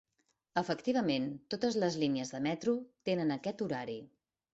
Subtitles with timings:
[0.59, 2.73] Efectivament, totes les línies de metro
[3.11, 3.99] tenen aquest horari.